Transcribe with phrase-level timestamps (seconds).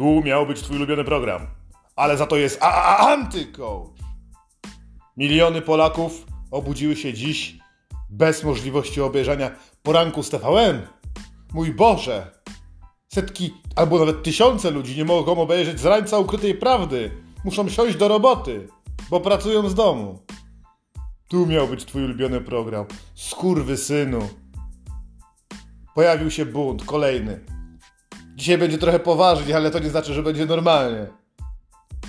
[0.00, 1.46] Tu miał być twój ulubiony program,
[1.96, 3.88] ale za to jest a- a- antycoach.
[5.16, 7.58] Miliony Polaków obudziły się dziś
[8.10, 9.50] bez możliwości obejrzenia
[9.82, 10.82] poranku z TVN.
[11.52, 12.30] Mój Boże!
[13.08, 17.10] Setki albo nawet tysiące ludzi nie mogą obejrzeć z rańca ukrytej prawdy.
[17.44, 18.68] Muszą siąść do roboty,
[19.10, 20.18] bo pracują z domu.
[21.28, 22.84] Tu miał być twój ulubiony program.
[23.14, 24.28] Skurwy synu.
[25.94, 27.59] Pojawił się bunt, kolejny.
[28.40, 31.06] Dzisiaj będzie trochę poważnie, ale to nie znaczy, że będzie normalnie.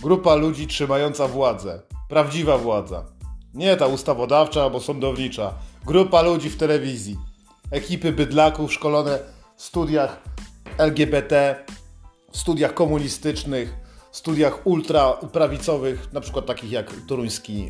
[0.01, 1.81] Grupa ludzi trzymająca władzę.
[2.09, 3.05] Prawdziwa władza.
[3.53, 5.53] Nie ta ustawodawcza albo sądownicza.
[5.85, 7.17] Grupa ludzi w telewizji.
[7.71, 9.19] Ekipy bydlaków szkolone
[9.55, 10.19] w studiach
[10.77, 11.55] LGBT,
[12.31, 13.73] w studiach komunistycznych,
[14.11, 17.69] w studiach ultraprawicowych, na przykład takich jak Toruński,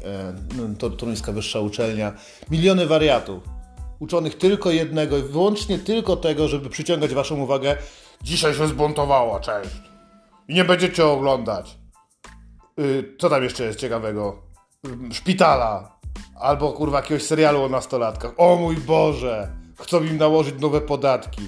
[1.27, 2.13] e, Wyższa Uczelnia.
[2.51, 3.60] Miliony wariatów.
[4.01, 7.77] Uczonych tylko jednego i wyłącznie tylko tego, żeby przyciągać waszą uwagę.
[8.21, 9.75] Dzisiaj się zbuntowała, cześć.
[10.47, 11.77] I nie będziecie oglądać.
[12.79, 14.41] Y, co tam jeszcze jest ciekawego?
[15.09, 15.99] Y, Szpitala.
[16.39, 18.31] Albo kurwa jakiegoś serialu o nastolatkach.
[18.37, 19.51] O mój Boże!
[19.79, 21.41] Chcą im nałożyć nowe podatki.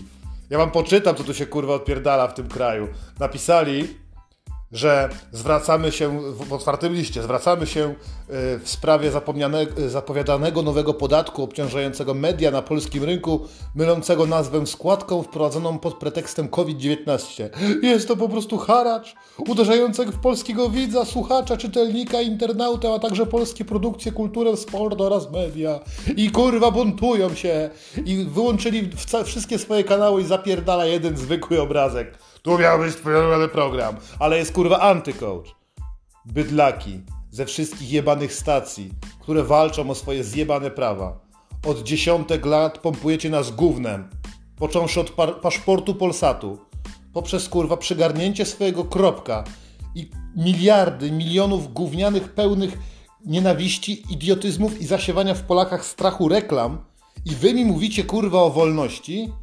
[0.50, 2.88] Ja wam poczytam, co tu się kurwa odpierdala w tym kraju.
[3.20, 3.88] Napisali,
[4.74, 7.94] że zwracamy się w otwartym liście, zwracamy się y,
[8.60, 13.40] w sprawie zapomniane- zapowiadanego nowego podatku obciążającego media na polskim rynku,
[13.76, 17.50] mylącego nazwę składką wprowadzoną pod pretekstem COVID-19.
[17.84, 19.16] Jest to po prostu haracz
[19.48, 25.80] uderzający w polskiego widza, słuchacza, czytelnika, internautę, a także polskie produkcje, kulturę, sport oraz media.
[26.18, 27.70] I kurwa buntują się
[28.06, 28.90] i wyłączyli
[29.26, 32.18] wszystkie swoje kanały i zapierdala jeden zwykły obrazek.
[32.44, 35.46] Tu miał być ulubiony program, ale jest kurwa antycoach.
[36.26, 37.00] Bydlaki
[37.32, 41.20] ze wszystkich jebanych stacji, które walczą o swoje zjebane prawa.
[41.68, 44.10] Od dziesiątek lat pompujecie nas gównem,
[44.58, 45.10] począwszy od
[45.42, 46.58] paszportu Polsatu,
[47.14, 49.44] poprzez kurwa przygarnięcie swojego kropka
[49.96, 52.78] i miliardy, milionów gównianych pełnych
[53.26, 56.78] nienawiści, idiotyzmów i zasiewania w Polakach strachu reklam
[57.26, 59.34] i wy mi mówicie kurwa o wolności?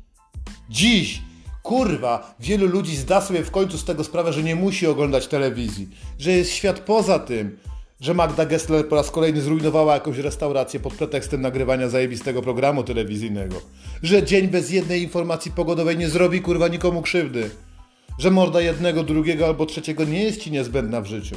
[0.70, 1.22] Dziś,
[1.62, 5.88] kurwa, wielu ludzi zda sobie w końcu z tego sprawę, że nie musi oglądać telewizji,
[6.18, 7.58] że jest świat poza tym,
[8.00, 13.56] że Magda Gessler po raz kolejny zrujnowała jakąś restaurację pod pretekstem nagrywania zajebistego programu telewizyjnego,
[14.02, 17.50] że dzień bez jednej informacji pogodowej nie zrobi kurwa nikomu krzywdy,
[18.18, 21.36] że morda jednego, drugiego albo trzeciego nie jest ci niezbędna w życiu.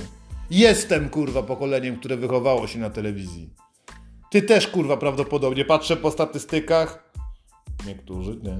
[0.51, 3.50] Jestem kurwa pokoleniem, które wychowało się na telewizji.
[4.31, 7.13] Ty też kurwa prawdopodobnie, patrzę po statystykach,
[7.88, 8.57] Niektórzy, nie.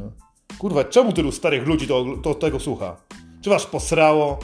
[0.64, 2.98] Kurwa, czemu tylu starych ludzi to, to tego słucha?
[3.42, 4.40] Czy was posrało?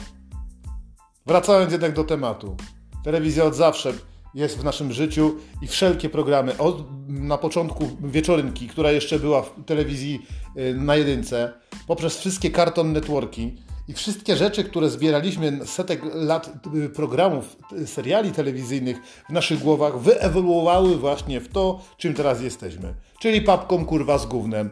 [1.26, 2.56] Wracając jednak do tematu.
[3.04, 3.92] Telewizja od zawsze
[4.34, 9.64] jest w naszym życiu i wszelkie programy, od, na początku wieczorynki, która jeszcze była w
[9.66, 10.26] telewizji
[10.56, 11.52] y, na jedynce,
[11.86, 13.56] poprzez wszystkie Cartoon Networki
[13.88, 18.96] i wszystkie rzeczy, które zbieraliśmy setek lat y, programów, y, seriali telewizyjnych
[19.28, 22.94] w naszych głowach, wyewoluowały właśnie w to, czym teraz jesteśmy.
[23.20, 24.70] Czyli papką kurwa z gównem,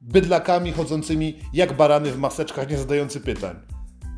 [0.00, 3.56] bydlakami chodzącymi jak barany w maseczkach, nie zadający pytań.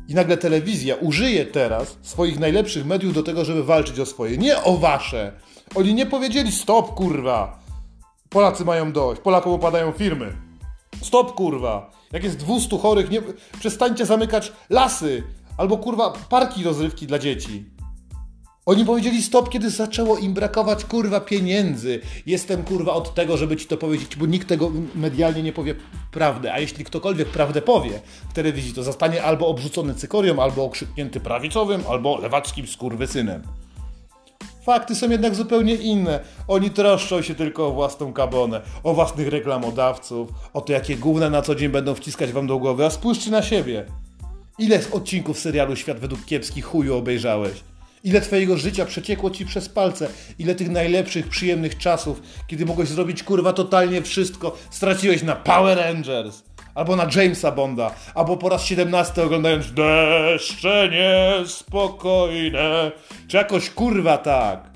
[0.07, 4.63] I nagle telewizja użyje teraz swoich najlepszych mediów do tego, żeby walczyć o swoje, nie
[4.63, 5.33] o wasze.
[5.75, 7.59] Oni nie powiedzieli stop, kurwa.
[8.29, 10.33] Polacy mają dość, Polakom opadają firmy.
[11.01, 11.91] Stop, kurwa.
[12.11, 13.21] Jak jest 200 chorych, nie...
[13.59, 15.23] przestańcie zamykać lasy
[15.57, 17.65] albo kurwa parki rozrywki dla dzieci.
[18.65, 22.01] Oni powiedzieli stop, kiedy zaczęło im brakować kurwa pieniędzy.
[22.25, 25.75] Jestem kurwa od tego, żeby ci to powiedzieć, bo nikt tego medialnie nie powie
[26.11, 26.53] prawdę.
[26.53, 31.83] A jeśli ktokolwiek prawdę powie w telewizji, to zostanie albo obrzucony cykorią, albo okrzyknięty prawicowym,
[31.89, 33.41] albo lewackim skurwysynem.
[34.65, 36.19] Fakty są jednak zupełnie inne.
[36.47, 41.41] Oni troszczą się tylko o własną kabonę, o własnych reklamodawców, o to, jakie gówna na
[41.41, 42.85] co dzień będą wciskać wam do głowy.
[42.85, 43.85] A spójrzcie na siebie.
[44.59, 47.70] Ile z odcinków serialu Świat według kiepskich chuju obejrzałeś?
[48.03, 50.09] Ile twojego życia przeciekło ci przez palce?
[50.39, 56.43] Ile tych najlepszych, przyjemnych czasów, kiedy mogłeś zrobić kurwa totalnie wszystko, straciłeś na Power Rangers?
[56.75, 62.91] Albo na Jamesa Bonda, albo po raz 17 oglądając Deszcze niespokojne,
[63.27, 64.70] czy jakoś kurwa tak.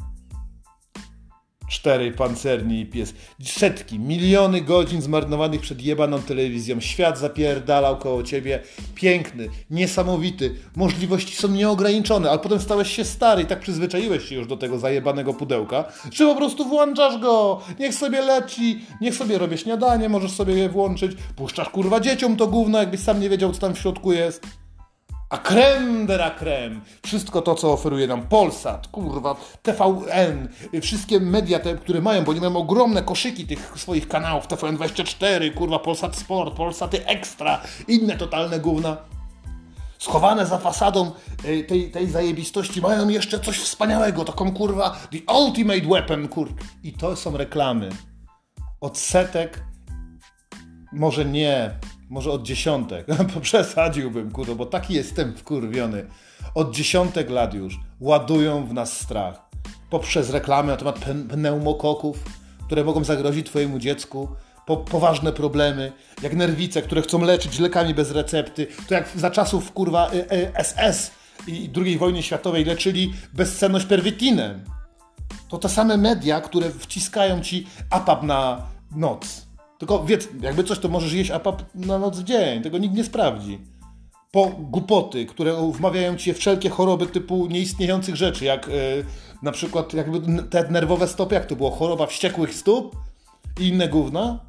[1.69, 3.13] Cztery pancerni i pies.
[3.43, 6.79] Setki, miliony godzin zmarnowanych przed jebaną telewizją.
[6.79, 8.59] Świat zapierdalał koło ciebie.
[8.95, 10.55] Piękny, niesamowity.
[10.75, 14.79] Możliwości są nieograniczone, ale potem stałeś się stary i tak przyzwyczaiłeś się już do tego
[14.79, 17.61] zajebanego pudełka, że po prostu włączasz go.
[17.79, 21.11] Niech sobie leci, niech sobie robię śniadanie, możesz sobie je włączyć.
[21.35, 24.64] Puszczasz kurwa dzieciom to gówno, jakbyś sam nie wiedział, co tam w środku jest.
[25.29, 30.47] A creme de la creme, wszystko to, co oferuje nam Polsat, kurwa, TVN,
[30.81, 35.79] wszystkie media te, które mają, bo nie mają ogromne koszyki tych swoich kanałów, TVN24, kurwa,
[35.79, 38.97] Polsat Sport, Polsaty Extra, inne totalne gówna.
[39.99, 41.11] schowane za fasadą
[41.45, 46.49] y, tej, tej zajebistości mają jeszcze coś wspaniałego, taką kurwa the ultimate weapon, kur...
[46.83, 47.89] I to są reklamy.
[48.81, 49.63] Od setek,
[50.93, 51.79] może nie,
[52.09, 53.07] może od dziesiątek,
[53.41, 56.05] przesadziłbym, kurwa, bo taki jestem wkurwiony.
[56.55, 59.49] Od dziesiątek lat już ładują w nas strach.
[59.89, 60.99] Poprzez reklamy na temat
[61.29, 62.23] pneumokoków,
[62.65, 64.27] które mogą zagrozić twojemu dziecku,
[64.65, 65.91] po, poważne problemy,
[66.21, 70.11] jak nerwice, które chcą leczyć lekami bez recepty, to jak za czasów kurwa
[70.63, 71.11] SS
[71.47, 74.63] y, y, i II wojny światowej leczyli bezsenność perwitinem.
[75.49, 79.45] To te same media, które wciskają ci apap na noc.
[79.77, 83.03] Tylko wiedz, jakby coś, to możesz jeść apap na noc w dzień, tego nikt nie
[83.03, 83.59] sprawdzi.
[84.31, 88.73] Po głupoty, które wmawiają ci wszelkie choroby typu nieistniejących rzeczy, jak yy,
[89.41, 92.95] na przykład jakby te nerwowe stopy, jak to było, choroba wściekłych stóp
[93.59, 94.39] i inne gówna.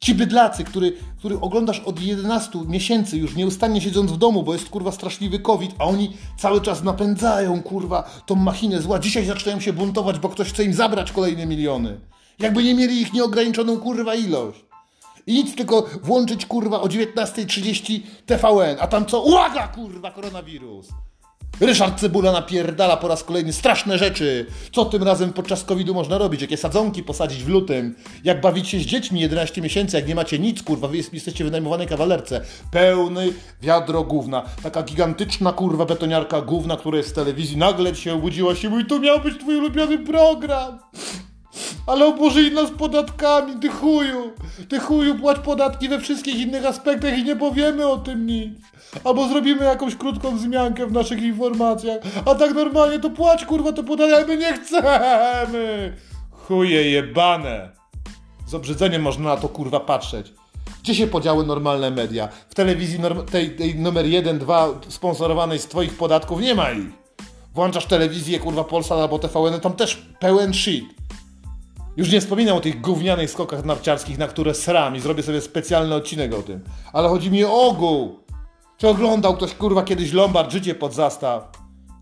[0.00, 4.68] Ci bydlacy, który, który oglądasz od 11 miesięcy już nieustannie siedząc w domu, bo jest
[4.68, 8.98] kurwa straszliwy COVID, a oni cały czas napędzają kurwa tą machinę zła.
[8.98, 12.00] Dzisiaj zaczynają się buntować, bo ktoś chce im zabrać kolejne miliony.
[12.38, 14.64] Jakby nie mieli ich nieograniczoną kurwa ilość.
[15.26, 19.22] I nic tylko włączyć kurwa o 19.30 TVN, a tam co?
[19.22, 20.88] Uwaga kurwa, koronawirus!
[21.60, 24.46] Ryszard Cebula napierdala po raz kolejny straszne rzeczy.
[24.72, 26.42] Co tym razem podczas COVID-u można robić?
[26.42, 27.94] Jakie sadzonki posadzić w lutym?
[28.24, 31.86] Jak bawić się z dziećmi 11 miesięcy, jak nie macie nic, kurwa, wy jesteście wynajmowanej
[31.86, 32.40] kawalerce.
[32.70, 33.32] Pełny
[33.62, 34.42] wiadro gówna.
[34.62, 37.56] Taka gigantyczna, kurwa, betoniarka gówna, która jest z telewizji.
[37.56, 40.78] Nagle się obudziła się mówi, tu miał być twój ulubiony program.
[41.86, 44.32] Ale obłożyli nas podatkami, ty chuju.
[44.68, 48.58] Ty chuju, płać podatki we wszystkich innych aspektach i nie powiemy o tym nic.
[49.04, 51.98] Albo zrobimy jakąś krótką wzmiankę w naszych informacjach.
[52.26, 55.96] A tak normalnie to płać kurwa to podatek, ale my nie chcemy.
[56.30, 57.70] Chuje jebane.
[58.46, 60.32] Z obrzydzeniem można na to kurwa patrzeć.
[60.82, 62.28] Gdzie się podziały normalne media?
[62.48, 62.98] W telewizji
[63.30, 66.86] tej, tej numer 1, 2 sponsorowanej z twoich podatków nie ma ich.
[67.54, 70.84] Włączasz telewizję, kurwa Polsat albo TVN, tam też pełen shit.
[71.96, 75.94] Już nie wspominam o tych gównianych skokach narciarskich, na które sram i zrobię sobie specjalny
[75.94, 76.64] odcinek o tym.
[76.92, 78.18] Ale chodzi mi o ogół.
[78.76, 81.48] Czy oglądał ktoś kurwa kiedyś Lombard życie pod zastaw?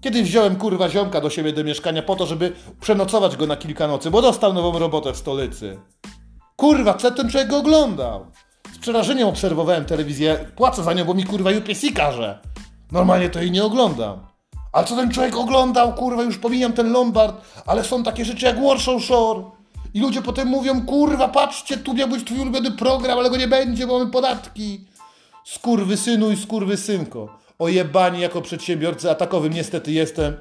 [0.01, 3.89] Kiedyś wziąłem kurwa ziomka do siebie do mieszkania po to, żeby przenocować go na kilka
[3.89, 5.79] nocy, bo dostał nową robotę w stolicy.
[6.57, 8.27] Kurwa, co ten człowiek oglądał?
[8.75, 12.39] Z przerażeniem obserwowałem telewizję, płacę za nią, bo mi kurwa UPC każe.
[12.93, 14.27] Normalnie to jej nie oglądam.
[14.73, 17.37] Ale co ten człowiek oglądał, kurwa, już pomijam ten Lombard,
[17.67, 19.62] ale są takie rzeczy jak Warsaw Shore.
[19.95, 23.49] I ludzie potem mówią, kurwa, patrzcie, tu miał być twój ulubiony program, ale go nie
[23.49, 24.85] będzie, bo mamy podatki.
[25.45, 27.39] Skurwy synu i skurwy synko.
[27.59, 30.37] Ojebani jako przedsiębiorcy atakowym niestety jestem.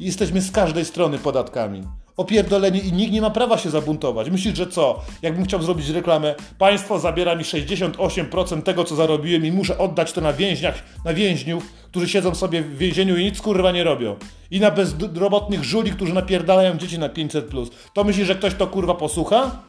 [0.00, 1.82] Jesteśmy z każdej strony podatkami.
[2.16, 4.30] Opierdoleni i nikt nie ma prawa się zabuntować.
[4.30, 5.02] Myślisz, że co?
[5.22, 10.20] Jakbym chciał zrobić reklamę, państwo zabiera mi 68% tego, co zarobiłem i muszę oddać to
[10.20, 14.16] na więźniach, na więźniów, którzy siedzą sobie w więzieniu i nic kurwa nie robią.
[14.50, 17.70] I na bezrobotnych żuli, którzy napierdalają dzieci na 500+.
[17.94, 19.62] To myślisz, że ktoś to kurwa posłucha?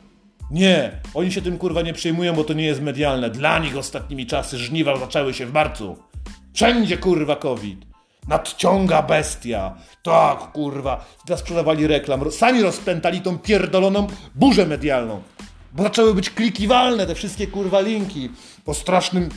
[0.52, 3.30] Nie, oni się tym kurwa nie przejmują, bo to nie jest medialne.
[3.30, 5.98] Dla nich ostatnimi czasy żniwa zaczęły się w marcu.
[6.54, 7.87] Wszędzie kurwa COVID.
[8.28, 9.76] Nadciąga bestia.
[10.04, 11.06] Tak, kurwa.
[11.26, 12.32] Teraz sprzedawali reklam.
[12.32, 15.22] Sami rozpętali tą pierdoloną burzę medialną.
[15.74, 18.30] Bo zaczęły być klikiwalne te wszystkie kurwa linki
[18.66, 19.30] o strasznym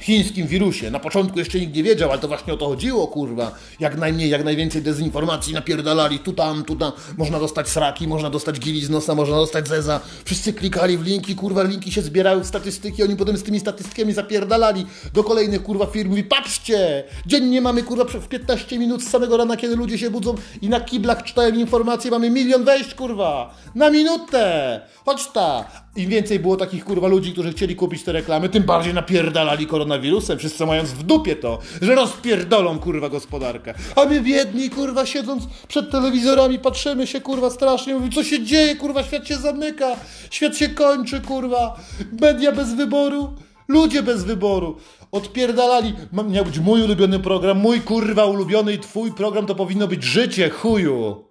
[0.00, 0.90] chińskim wirusie.
[0.90, 3.52] Na początku jeszcze nikt nie wiedział, ale to właśnie o to chodziło, kurwa.
[3.80, 6.92] Jak najmniej, jak najwięcej dezinformacji napierdalali, tu tam, tu tam.
[7.18, 10.00] Można dostać sraki, można dostać gili z nosa, można dostać zeza.
[10.24, 14.12] Wszyscy klikali w linki, kurwa, linki się zbierały w statystyki, oni potem z tymi statystykami
[14.12, 16.08] zapierdalali do kolejnych, kurwa, firm.
[16.08, 20.34] Mówi, patrzcie, dziennie mamy, kurwa, w 15 minut z samego rana, kiedy ludzie się budzą
[20.62, 24.80] i na kiblach czytają informacje, mamy milion wejść, kurwa, na minutę.
[25.04, 25.64] Chodź ta.
[25.96, 29.85] Im więcej było takich, kurwa, ludzi, którzy chcieli kupić te reklamy, tym bardziej napierdalali koronawirus
[29.86, 33.74] koronawirusem, wszyscy mając w dupie to, że rozpierdolą kurwa gospodarkę.
[33.96, 38.76] A my biedni kurwa siedząc przed telewizorami patrzymy się kurwa strasznie, mówimy co się dzieje
[38.76, 39.96] kurwa, świat się zamyka,
[40.30, 41.80] świat się kończy kurwa,
[42.20, 43.34] media bez wyboru,
[43.68, 44.76] ludzie bez wyboru.
[45.12, 45.94] Odpierdalali,
[46.28, 50.50] miał być mój ulubiony program, mój kurwa ulubiony i twój program to powinno być życie,
[50.50, 51.24] chuju.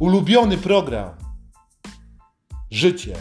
[0.00, 1.10] Ulubiony program.
[2.70, 3.16] Życie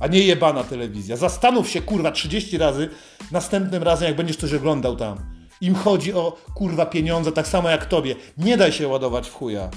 [0.00, 1.16] a nie jebana telewizja.
[1.16, 2.88] Zastanów się, kurwa, 30 razy
[3.32, 5.18] następnym razem, jak będziesz coś oglądał tam.
[5.60, 8.14] Im chodzi o, kurwa, pieniądze, tak samo jak tobie.
[8.38, 9.70] Nie daj się ładować w chuja.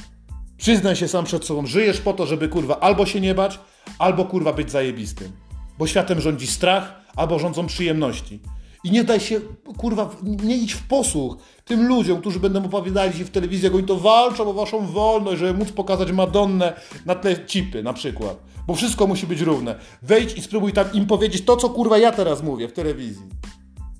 [0.57, 3.59] Przyznaj się sam przed sobą, żyjesz po to, żeby, kurwa, albo się nie bać,
[3.99, 5.31] albo, kurwa, być zajebistym.
[5.77, 8.39] Bo światem rządzi strach, albo rządzą przyjemności.
[8.83, 9.39] I nie daj się,
[9.77, 13.83] kurwa, nie idź w posłuch tym ludziom, którzy będą opowiadali się w telewizji, jak oni
[13.83, 16.73] to walczą o waszą wolność, żeby móc pokazać Madonnę
[17.05, 18.37] na tle cipy na przykład.
[18.67, 19.75] Bo wszystko musi być równe.
[20.01, 23.23] Wejdź i spróbuj tam im powiedzieć to, co kurwa ja teraz mówię w telewizji.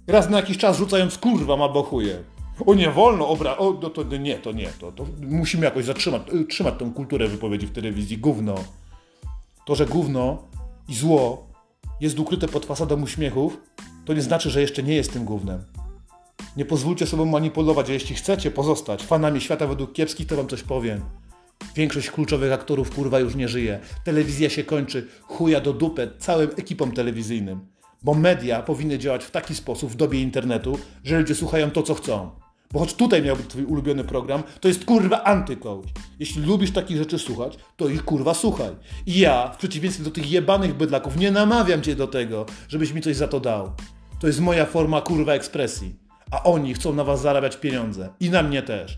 [0.07, 2.23] Raz na jakiś czas rzucając kurwa albo chuje.
[2.65, 3.57] O nie wolno, obra...
[3.57, 7.27] O, no to nie, to nie, to, to musimy jakoś zatrzymać, y, trzymać tą kulturę
[7.27, 8.17] wypowiedzi w telewizji.
[8.17, 8.55] Gówno.
[9.65, 10.37] To, że gówno
[10.87, 11.47] i zło
[12.01, 13.57] jest ukryte pod fasadą uśmiechów,
[14.05, 15.63] to nie znaczy, że jeszcze nie jest tym gównem.
[16.57, 20.63] Nie pozwólcie sobą manipulować, a jeśli chcecie pozostać fanami świata według kiepskich, to wam coś
[20.63, 21.01] powiem.
[21.75, 23.79] Większość kluczowych aktorów kurwa już nie żyje.
[24.03, 27.59] Telewizja się kończy, chuja do dupę całym ekipom telewizyjnym.
[28.03, 31.95] Bo media powinny działać w taki sposób w dobie internetu, że ludzie słuchają to, co
[31.95, 32.31] chcą.
[32.73, 35.87] Bo choć tutaj miał być twój ulubiony program, to jest kurwa antykołś.
[36.19, 38.75] Jeśli lubisz takich rzeczy słuchać, to ich kurwa słuchaj.
[39.05, 43.01] I ja, w przeciwieństwie do tych jebanych bydlaków, nie namawiam cię do tego, żebyś mi
[43.01, 43.71] coś za to dał.
[44.19, 45.95] To jest moja forma kurwa ekspresji.
[46.31, 48.09] A oni chcą na was zarabiać pieniądze.
[48.19, 48.97] I na mnie też.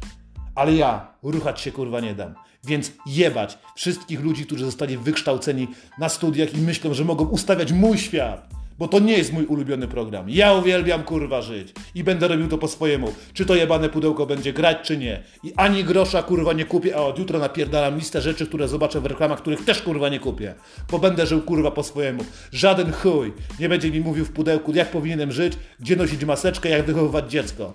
[0.56, 2.36] Ale ja ruchać się kurwa nie dam.
[2.64, 5.68] Więc jebać wszystkich ludzi, którzy zostali wykształceni
[6.00, 8.61] na studiach i myślą, że mogą ustawiać mój świat.
[8.82, 10.30] Bo to nie jest mój ulubiony program.
[10.30, 11.74] Ja uwielbiam kurwa żyć.
[11.96, 13.14] I będę robił to po swojemu.
[13.34, 15.24] Czy to jebane pudełko będzie grać, czy nie.
[15.44, 19.06] I ani grosza kurwa nie kupię, a od jutra napierdalam listę rzeczy, które zobaczę w
[19.06, 20.56] reklamach, których też kurwa nie kupię.
[20.92, 22.24] Bo będę żył kurwa po swojemu.
[22.52, 26.86] Żaden chuj nie będzie mi mówił w pudełku, jak powinienem żyć, gdzie nosić maseczkę, jak
[26.86, 27.74] wychowywać dziecko.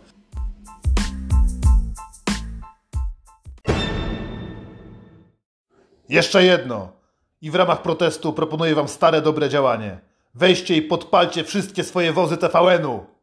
[6.08, 6.92] Jeszcze jedno.
[7.40, 10.05] I w ramach protestu proponuję wam stare dobre działanie.
[10.38, 13.15] Weźcie i podpalcie wszystkie swoje wozy TVN-u.